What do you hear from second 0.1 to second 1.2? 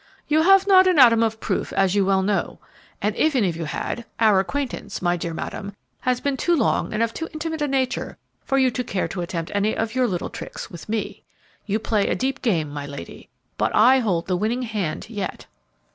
"You have not an